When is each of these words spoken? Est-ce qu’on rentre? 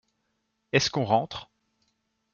Est-ce 0.71 0.89
qu’on 0.89 1.05
rentre? 1.05 1.51